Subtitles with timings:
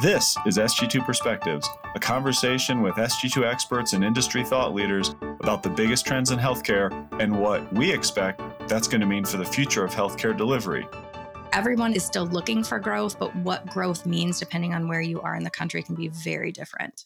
[0.00, 5.68] This is SG2 Perspectives, a conversation with SG2 experts and industry thought leaders about the
[5.68, 6.90] biggest trends in healthcare
[7.20, 10.88] and what we expect that's going to mean for the future of healthcare delivery.
[11.52, 15.36] Everyone is still looking for growth, but what growth means, depending on where you are
[15.36, 17.04] in the country, can be very different.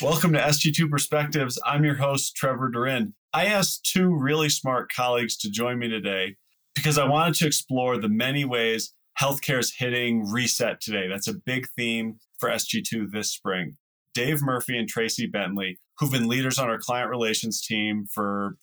[0.00, 1.60] Welcome to SG2 Perspectives.
[1.66, 3.12] I'm your host, Trevor Durin.
[3.34, 6.36] I asked two really smart colleagues to join me today
[6.74, 11.08] because I wanted to explore the many ways healthcare is hitting reset today.
[11.08, 13.76] That's a big theme for SG2 this spring.
[14.14, 18.56] Dave Murphy and Tracy Bentley, who've been leaders on our client relations team for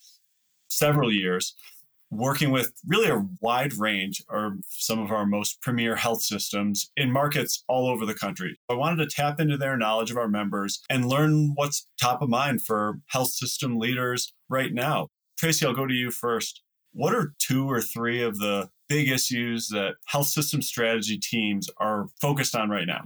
[0.70, 1.56] several years,
[2.12, 7.12] working with really a wide range of some of our most premier health systems in
[7.12, 8.58] markets all over the country.
[8.70, 12.30] I wanted to tap into their knowledge of our members and learn what's top of
[12.30, 15.10] mind for health system leaders right now.
[15.38, 16.62] Tracy, I'll go to you first.
[16.94, 22.08] What are two or three of the big issues that health system strategy teams are
[22.22, 23.04] focused on right now?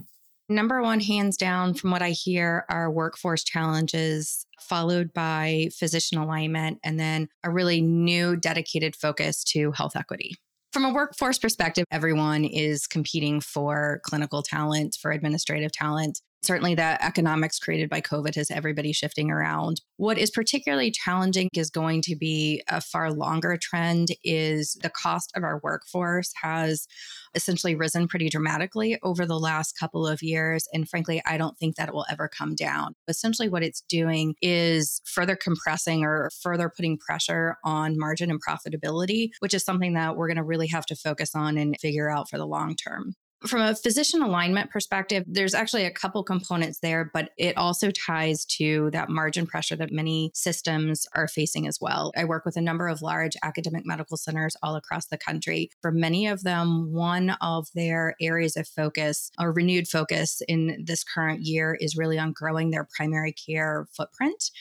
[0.51, 6.79] Number one, hands down, from what I hear, are workforce challenges, followed by physician alignment,
[6.83, 10.35] and then a really new dedicated focus to health equity.
[10.73, 16.19] From a workforce perspective, everyone is competing for clinical talent, for administrative talent.
[16.41, 19.81] Certainly, the economics created by COVID has everybody shifting around.
[19.97, 25.31] What is particularly challenging is going to be a far longer trend is the cost
[25.35, 26.87] of our workforce has
[27.35, 30.65] essentially risen pretty dramatically over the last couple of years.
[30.73, 32.95] And frankly, I don't think that it will ever come down.
[33.07, 39.29] Essentially, what it's doing is further compressing or further putting pressure on margin and profitability,
[39.39, 42.29] which is something that we're going to really have to focus on and figure out
[42.29, 43.13] for the long term.
[43.47, 48.43] From a physician alignment perspective, there's actually a couple components there, but it also ties
[48.57, 52.11] to that margin pressure that many systems are facing as well.
[52.17, 55.69] I work with a number of large academic medical centers all across the country.
[55.81, 61.05] For many of them, one of their areas of focus or renewed focus in this
[61.05, 64.51] current year is really on growing their primary care footprint.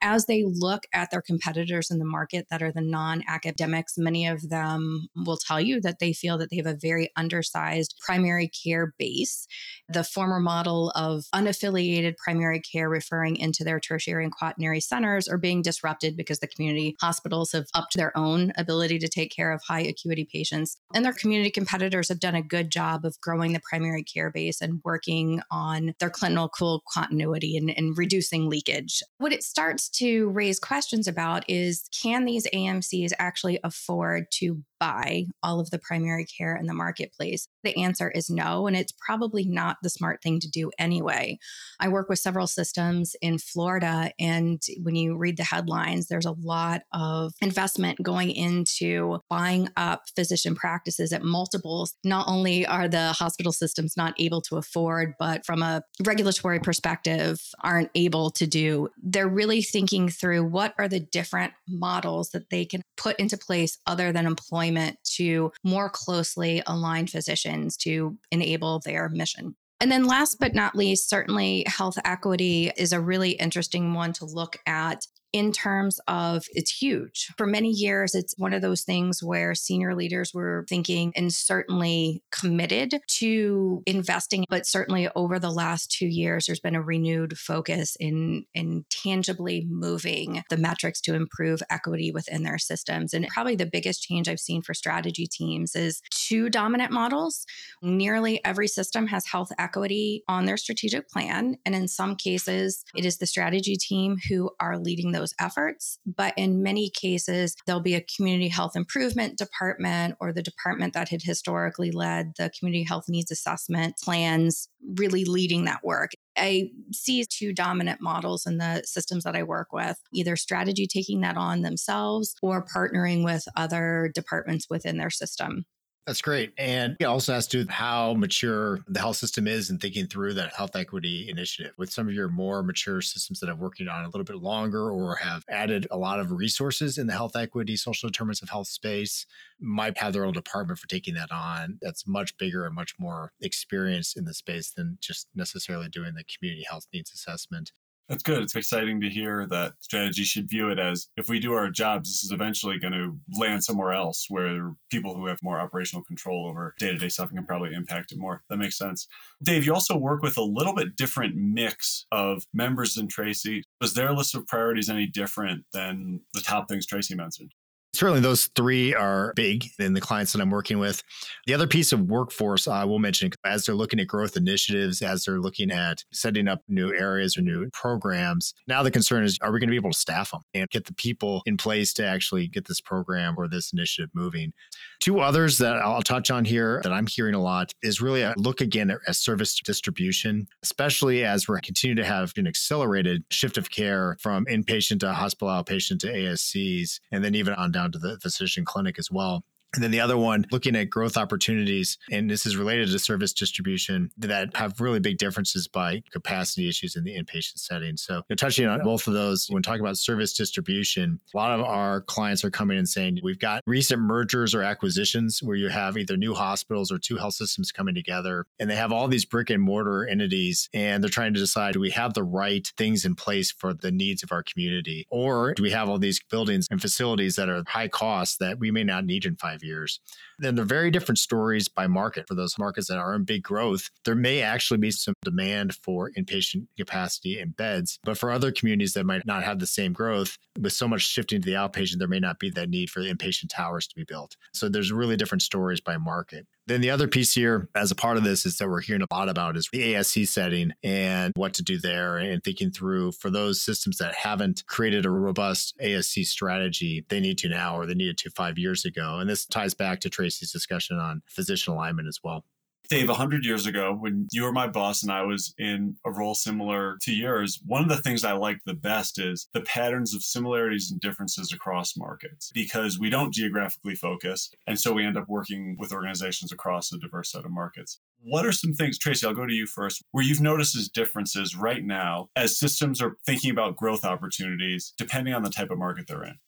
[0.00, 4.28] As they look at their competitors in the market that are the non academics, many
[4.28, 8.27] of them will tell you that they feel that they have a very undersized primary
[8.28, 9.46] primary care base,
[9.88, 15.38] the former model of unaffiliated primary care referring into their tertiary and quaternary centers are
[15.38, 19.62] being disrupted because the community hospitals have upped their own ability to take care of
[19.66, 20.76] high acuity patients.
[20.94, 24.60] And their community competitors have done a good job of growing the primary care base
[24.60, 29.02] and working on their clinical continuity and, and reducing leakage.
[29.18, 35.26] What it starts to raise questions about is can these AMCs actually afford to buy
[35.42, 37.48] all of the primary care in the marketplace?
[37.64, 38.66] The answer is no.
[38.66, 41.38] And it's probably not the smart thing to do anyway.
[41.80, 44.12] I work with several systems in Florida.
[44.18, 50.04] And when you read the headlines, there's a lot of investment going into buying up
[50.14, 51.94] physician practices at multiples.
[52.04, 57.40] Not only are the hospital systems not able to afford, but from a regulatory perspective,
[57.62, 58.88] aren't able to do.
[59.02, 63.78] They're really thinking through what are the different models that they can put into place
[63.86, 64.67] other than employment
[65.16, 69.56] to more closely align physicians to enable their mission.
[69.80, 74.24] And then last but not least, certainly health equity is a really interesting one to
[74.24, 77.28] look at in terms of it's huge.
[77.36, 82.22] For many years, it's one of those things where senior leaders were thinking and certainly
[82.30, 84.44] committed to investing.
[84.48, 89.66] But certainly over the last two years, there's been a renewed focus in, in tangibly
[89.68, 93.12] moving the metrics to improve equity within their systems.
[93.12, 97.44] And probably the biggest change I've seen for strategy teams is two dominant models.
[97.82, 101.56] Nearly every system has health equity on their strategic plan.
[101.66, 105.98] And in some cases, it is the strategy team who are leading the those efforts.
[106.06, 111.08] But in many cases, there'll be a community health improvement department or the department that
[111.08, 116.12] had historically led the community health needs assessment plans, really leading that work.
[116.36, 121.20] I see two dominant models in the systems that I work with either strategy taking
[121.22, 125.64] that on themselves or partnering with other departments within their system.
[126.08, 126.54] That's great.
[126.56, 130.32] And it also has to do how mature the health system is and thinking through
[130.34, 131.74] that health equity initiative.
[131.76, 134.90] With some of your more mature systems that have working on a little bit longer
[134.90, 138.68] or have added a lot of resources in the health equity, social determinants of health
[138.68, 139.26] space,
[139.60, 141.76] might have their own department for taking that on.
[141.82, 146.24] That's much bigger and much more experienced in the space than just necessarily doing the
[146.24, 147.72] community health needs assessment.
[148.08, 148.42] That's good.
[148.42, 152.08] It's exciting to hear that strategy should view it as if we do our jobs,
[152.08, 156.46] this is eventually going to land somewhere else where people who have more operational control
[156.48, 158.42] over day to day stuff can probably impact it more.
[158.48, 159.06] That makes sense.
[159.42, 163.62] Dave, you also work with a little bit different mix of members than Tracy.
[163.80, 167.52] Was their list of priorities any different than the top things Tracy mentioned?
[167.98, 171.02] Certainly those three are big in the clients that I'm working with.
[171.46, 175.24] The other piece of workforce I will mention as they're looking at growth initiatives, as
[175.24, 179.50] they're looking at setting up new areas or new programs, now the concern is are
[179.50, 182.06] we going to be able to staff them and get the people in place to
[182.06, 184.52] actually get this program or this initiative moving?
[185.00, 188.34] Two others that I'll touch on here that I'm hearing a lot is really a
[188.36, 193.70] look again at service distribution, especially as we're continuing to have an accelerated shift of
[193.70, 198.18] care from inpatient to hospital outpatient to ASCs, and then even on down to the
[198.20, 199.44] physician clinic as well.
[199.74, 203.32] And then the other one, looking at growth opportunities, and this is related to service
[203.32, 207.96] distribution that have really big differences by capacity issues in the inpatient setting.
[207.96, 211.58] So, you know, touching on both of those, when talking about service distribution, a lot
[211.58, 215.68] of our clients are coming and saying, we've got recent mergers or acquisitions where you
[215.68, 219.26] have either new hospitals or two health systems coming together, and they have all these
[219.26, 223.04] brick and mortar entities, and they're trying to decide, do we have the right things
[223.04, 225.06] in place for the needs of our community?
[225.10, 228.70] Or do we have all these buildings and facilities that are high cost that we
[228.70, 230.00] may not need in five five years.
[230.38, 232.28] Then they're very different stories by market.
[232.28, 236.10] For those markets that are in big growth, there may actually be some demand for
[236.16, 237.98] inpatient capacity and beds.
[238.04, 241.40] But for other communities that might not have the same growth, with so much shifting
[241.40, 244.36] to the outpatient, there may not be that need for inpatient towers to be built.
[244.52, 246.46] So there's really different stories by market.
[246.66, 249.14] Then the other piece here, as a part of this, is that we're hearing a
[249.14, 253.30] lot about is the ASC setting and what to do there and thinking through for
[253.30, 257.94] those systems that haven't created a robust ASC strategy, they need to now or they
[257.94, 259.18] needed to five years ago.
[259.18, 262.44] And this ties back to Tracy's discussion on physician alignment as well.
[262.90, 266.34] Dave, 100 years ago, when you were my boss and I was in a role
[266.34, 270.22] similar to yours, one of the things I liked the best is the patterns of
[270.22, 274.50] similarities and differences across markets because we don't geographically focus.
[274.66, 278.00] And so we end up working with organizations across a diverse set of markets.
[278.22, 281.56] What are some things, Tracy, I'll go to you first, where you've noticed as differences
[281.56, 286.06] right now as systems are thinking about growth opportunities depending on the type of market
[286.06, 286.38] they're in?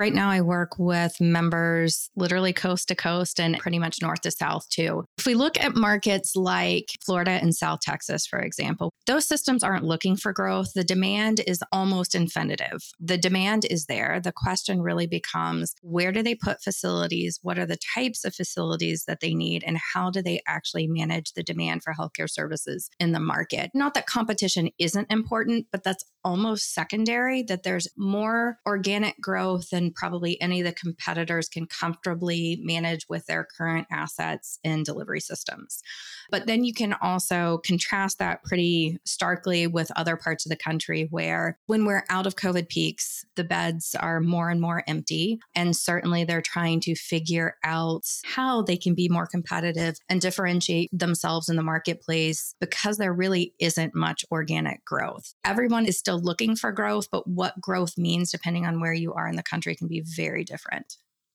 [0.00, 4.30] Right now, I work with members literally coast to coast and pretty much north to
[4.30, 5.04] south, too.
[5.18, 9.84] If we look at markets like Florida and South Texas, for example, those systems aren't
[9.84, 10.72] looking for growth.
[10.74, 12.80] The demand is almost infinitive.
[12.98, 14.22] The demand is there.
[14.24, 17.38] The question really becomes where do they put facilities?
[17.42, 19.62] What are the types of facilities that they need?
[19.66, 23.70] And how do they actually manage the demand for healthcare services in the market?
[23.74, 30.40] Not that competition isn't important, but that's almost secondary, that there's more organic growth probably
[30.40, 35.82] any of the competitors can comfortably manage with their current assets and delivery systems.
[36.30, 41.08] But then you can also contrast that pretty starkly with other parts of the country
[41.10, 45.40] where, when we're out of COVID peaks, the beds are more and more empty.
[45.54, 50.90] And certainly they're trying to figure out how they can be more competitive and differentiate
[50.92, 55.34] themselves in the marketplace because there really isn't much organic growth.
[55.44, 59.26] Everyone is still looking for growth, but what growth means, depending on where you are
[59.26, 60.94] in the country, can be very different.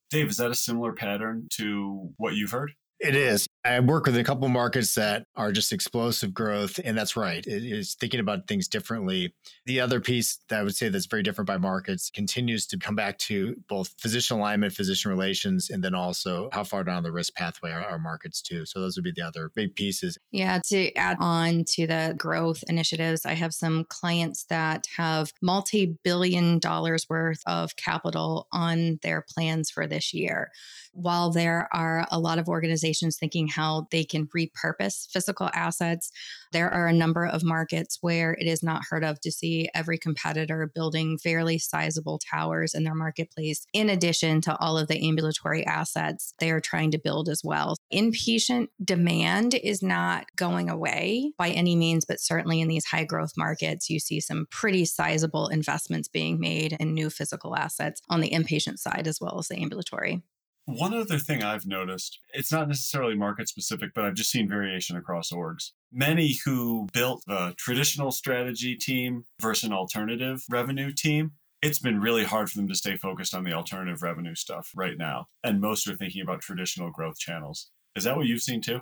[0.09, 2.71] Dave, is that a similar pattern to what you've heard?
[2.99, 3.45] It is.
[3.65, 7.45] I work with a couple markets that are just explosive growth, and that's right.
[7.45, 9.33] It is thinking about things differently.
[9.65, 12.95] The other piece that I would say that's very different by markets continues to come
[12.95, 17.35] back to both physician alignment, physician relations, and then also how far down the risk
[17.35, 18.65] pathway are our markets too.
[18.65, 20.17] So those would be the other big pieces.
[20.31, 26.59] Yeah, to add on to the growth initiatives, I have some clients that have multi-billion
[26.59, 30.51] dollars worth of capital on their plans for this year.
[30.97, 36.09] While there are a lot of organizations thinking how they can repurpose physical assets,
[36.53, 39.97] there are a number of markets where it is not heard of to see every
[39.97, 45.65] competitor building fairly sizable towers in their marketplace, in addition to all of the ambulatory
[45.65, 47.75] assets they are trying to build as well.
[47.93, 53.33] Inpatient demand is not going away by any means, but certainly in these high growth
[53.35, 58.29] markets, you see some pretty sizable investments being made in new physical assets on the
[58.29, 60.23] inpatient side as well as the ambulatory.
[60.65, 64.97] One other thing I've noticed, it's not necessarily market specific, but I've just seen variation
[64.97, 65.71] across orgs.
[65.91, 72.23] Many who built a traditional strategy team versus an alternative revenue team, it's been really
[72.23, 75.27] hard for them to stay focused on the alternative revenue stuff right now.
[75.43, 77.69] And most are thinking about traditional growth channels.
[77.95, 78.81] Is that what you've seen too?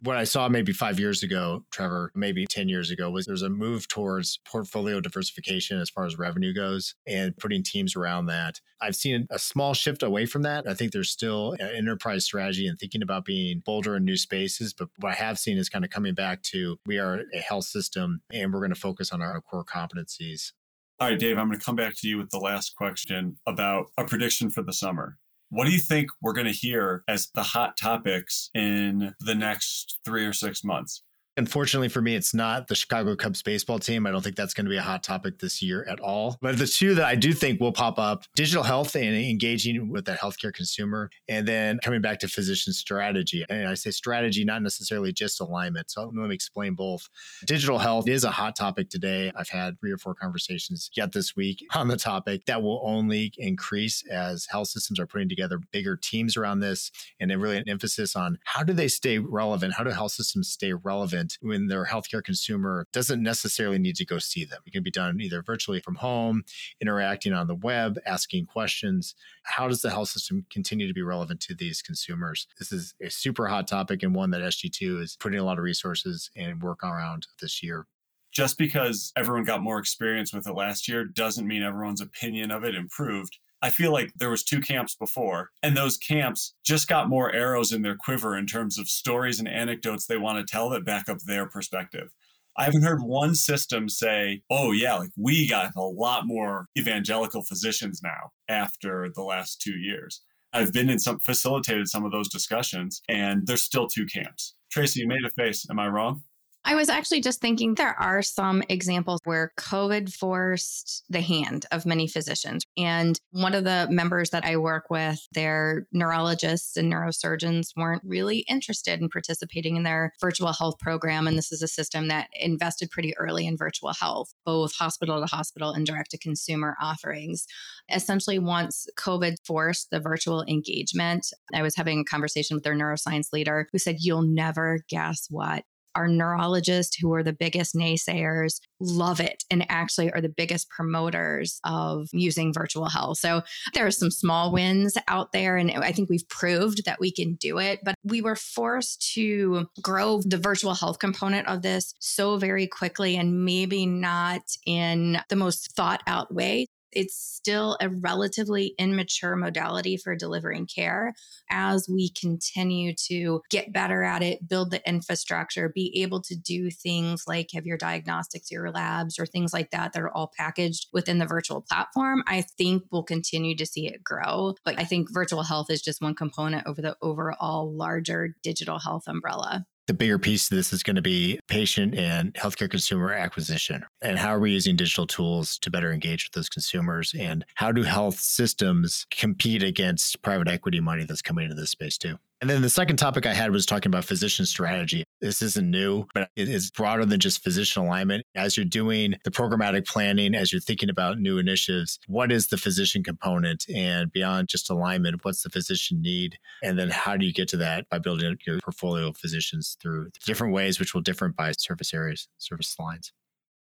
[0.00, 3.48] What I saw maybe five years ago, Trevor, maybe 10 years ago, was there's a
[3.48, 8.60] move towards portfolio diversification as far as revenue goes and putting teams around that.
[8.80, 10.68] I've seen a small shift away from that.
[10.68, 14.74] I think there's still an enterprise strategy and thinking about being bolder in new spaces.
[14.74, 17.64] But what I have seen is kind of coming back to we are a health
[17.64, 20.52] system and we're going to focus on our core competencies.
[20.98, 23.86] All right, Dave, I'm going to come back to you with the last question about
[23.98, 25.18] a prediction for the summer.
[25.50, 29.98] What do you think we're going to hear as the hot topics in the next
[30.04, 31.02] three or six months?
[31.38, 34.06] Unfortunately for me, it's not the Chicago Cubs baseball team.
[34.06, 36.38] I don't think that's going to be a hot topic this year at all.
[36.40, 40.06] But the two that I do think will pop up digital health and engaging with
[40.06, 41.10] that healthcare consumer.
[41.28, 43.44] And then coming back to physician strategy.
[43.50, 45.90] And I say strategy, not necessarily just alignment.
[45.90, 47.06] So let me explain both.
[47.44, 49.30] Digital health is a hot topic today.
[49.36, 53.32] I've had three or four conversations yet this week on the topic that will only
[53.36, 56.90] increase as health systems are putting together bigger teams around this
[57.20, 59.74] and really an emphasis on how do they stay relevant?
[59.74, 61.25] How do health systems stay relevant?
[61.40, 64.60] When their healthcare consumer doesn't necessarily need to go see them.
[64.66, 66.44] It can be done either virtually from home,
[66.80, 69.14] interacting on the web, asking questions.
[69.44, 72.46] How does the health system continue to be relevant to these consumers?
[72.58, 75.64] This is a super hot topic and one that SG2 is putting a lot of
[75.64, 77.86] resources and work around this year
[78.32, 82.64] just because everyone got more experience with it last year doesn't mean everyone's opinion of
[82.64, 83.38] it improved.
[83.66, 87.72] I feel like there was two camps before, and those camps just got more arrows
[87.72, 91.08] in their quiver in terms of stories and anecdotes they want to tell that back
[91.08, 92.12] up their perspective.
[92.56, 97.42] I haven't heard one system say, oh, yeah, like we got a lot more evangelical
[97.42, 100.22] physicians now after the last two years.
[100.52, 104.54] I've been in some facilitated some of those discussions, and there's still two camps.
[104.70, 105.66] Tracy, you made a face.
[105.68, 106.22] Am I wrong?
[106.68, 111.86] I was actually just thinking there are some examples where COVID forced the hand of
[111.86, 112.64] many physicians.
[112.76, 118.38] And one of the members that I work with, their neurologists and neurosurgeons weren't really
[118.48, 121.28] interested in participating in their virtual health program.
[121.28, 125.26] And this is a system that invested pretty early in virtual health, both hospital to
[125.26, 127.46] hospital and direct to consumer offerings.
[127.94, 133.32] Essentially, once COVID forced the virtual engagement, I was having a conversation with their neuroscience
[133.32, 135.62] leader who said, You'll never guess what
[135.96, 141.58] our neurologists, who are the biggest naysayers, love it and actually are the biggest promoters
[141.64, 143.18] of using virtual health.
[143.18, 143.42] So
[143.74, 147.34] there are some small wins out there, and I think we've proved that we can
[147.36, 147.80] do it.
[147.82, 153.16] But we were forced to grow the virtual health component of this so very quickly
[153.16, 159.96] and maybe not in the most thought out way it's still a relatively immature modality
[159.96, 161.14] for delivering care.
[161.50, 166.70] As we continue to get better at it, build the infrastructure, be able to do
[166.70, 170.88] things like have your diagnostics, your labs, or things like that that are all packaged
[170.92, 174.54] within the virtual platform, I think we'll continue to see it grow.
[174.64, 179.04] But I think virtual health is just one component over the overall larger digital health
[179.06, 183.84] umbrella the bigger piece of this is going to be patient and healthcare consumer acquisition.
[184.02, 187.14] And how are we using digital tools to better engage with those consumers?
[187.18, 191.98] And how do health systems compete against private equity money that's coming into this space
[191.98, 192.18] too?
[192.42, 195.04] And then the second topic I had was talking about physician strategy.
[195.22, 198.24] This isn't new, but it is broader than just physician alignment.
[198.34, 202.58] As you're doing the programmatic planning, as you're thinking about new initiatives, what is the
[202.58, 203.64] physician component?
[203.74, 206.36] And beyond just alignment, what's the physician need?
[206.62, 210.10] And then how do you get to that by building your portfolio of physicians through
[210.26, 213.12] different ways, which will differ by service areas, service lines?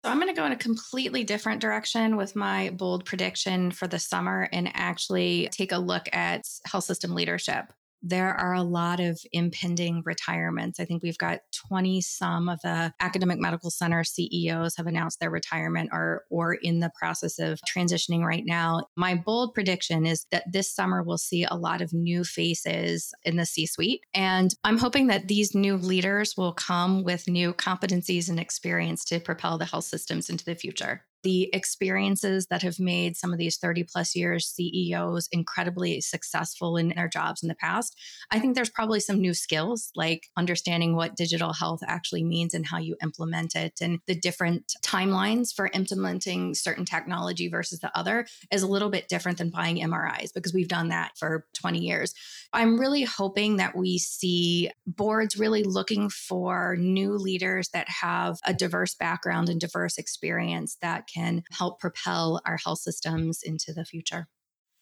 [0.06, 3.88] So I'm going to go in a completely different direction with my bold prediction for
[3.88, 9.00] the summer and actually take a look at health system leadership there are a lot
[9.00, 10.80] of impending retirements.
[10.80, 15.30] I think we've got 20 some of the academic medical center CEOs have announced their
[15.30, 18.88] retirement or or in the process of transitioning right now.
[18.96, 23.38] My bold prediction is that this summer we'll see a lot of new faces in
[23.38, 28.40] the C-suite and I'm hoping that these new leaders will come with new competencies and
[28.40, 33.32] experience to propel the health systems into the future the experiences that have made some
[33.32, 37.98] of these 30 plus years CEOs incredibly successful in their jobs in the past.
[38.32, 42.66] I think there's probably some new skills like understanding what digital health actually means and
[42.66, 48.26] how you implement it and the different timelines for implementing certain technology versus the other
[48.52, 52.14] is a little bit different than buying MRIs because we've done that for 20 years.
[52.54, 58.54] I'm really hoping that we see boards really looking for new leaders that have a
[58.54, 64.28] diverse background and diverse experience that can help propel our health systems into the future.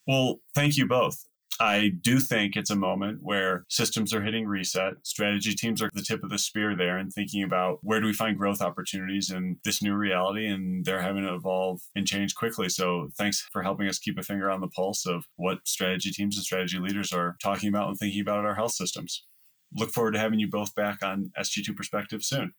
[0.08, 1.26] Well, thank you both.
[1.62, 4.94] I do think it's a moment where systems are hitting reset.
[5.04, 8.14] Strategy teams are the tip of the spear there and thinking about where do we
[8.14, 10.48] find growth opportunities in this new reality.
[10.48, 12.70] And they're having to evolve and change quickly.
[12.70, 16.38] So thanks for helping us keep a finger on the pulse of what strategy teams
[16.38, 19.26] and strategy leaders are talking about and thinking about at our health systems.
[19.76, 22.54] Look forward to having you both back on SG2 Perspective soon.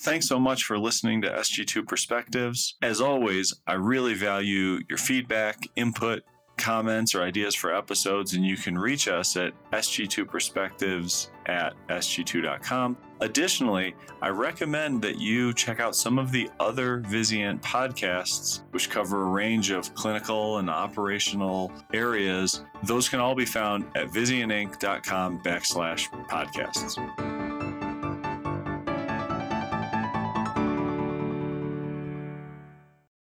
[0.00, 2.76] Thanks so much for listening to SG2 Perspectives.
[2.82, 6.24] As always, I really value your feedback, input,
[6.56, 12.96] comments, or ideas for episodes, and you can reach us at sg2perspectives at sg2.com.
[13.20, 19.22] Additionally, I recommend that you check out some of the other Vizient podcasts, which cover
[19.22, 22.64] a range of clinical and operational areas.
[22.82, 27.33] Those can all be found at vizientinc.com backslash podcasts.